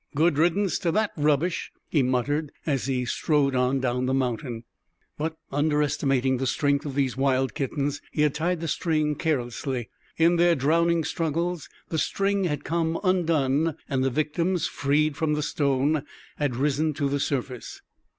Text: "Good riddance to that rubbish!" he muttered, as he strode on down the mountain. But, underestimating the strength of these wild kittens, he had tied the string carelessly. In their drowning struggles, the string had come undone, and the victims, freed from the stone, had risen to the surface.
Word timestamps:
"Good 0.15 0.39
riddance 0.39 0.79
to 0.79 0.91
that 0.93 1.11
rubbish!" 1.15 1.71
he 1.87 2.01
muttered, 2.01 2.51
as 2.65 2.85
he 2.87 3.05
strode 3.05 3.53
on 3.53 3.79
down 3.79 4.07
the 4.07 4.15
mountain. 4.15 4.63
But, 5.15 5.37
underestimating 5.51 6.37
the 6.37 6.47
strength 6.47 6.87
of 6.87 6.95
these 6.95 7.15
wild 7.15 7.53
kittens, 7.53 8.01
he 8.11 8.23
had 8.23 8.33
tied 8.33 8.61
the 8.61 8.67
string 8.67 9.13
carelessly. 9.13 9.91
In 10.17 10.37
their 10.37 10.55
drowning 10.55 11.03
struggles, 11.03 11.69
the 11.89 11.99
string 11.99 12.45
had 12.45 12.63
come 12.63 12.99
undone, 13.03 13.77
and 13.87 14.03
the 14.03 14.09
victims, 14.09 14.65
freed 14.65 15.15
from 15.15 15.35
the 15.35 15.43
stone, 15.43 16.03
had 16.37 16.55
risen 16.55 16.95
to 16.95 17.07
the 17.07 17.19
surface. 17.19 17.83